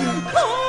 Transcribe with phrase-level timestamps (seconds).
[0.00, 0.67] oh.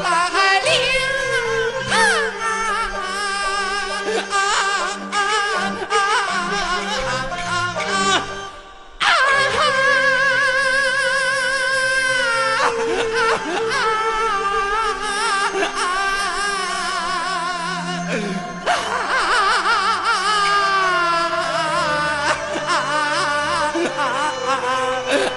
[0.00, 0.70] 来领
[23.96, 25.31] 堂啊